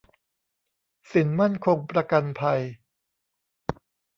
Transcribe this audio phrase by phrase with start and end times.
[1.11, 2.61] สินมั่นคงประกันภัย